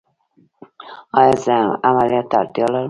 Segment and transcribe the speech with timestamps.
[1.19, 1.55] ایا زه
[1.89, 2.79] عملیات ته اړتیا لرم؟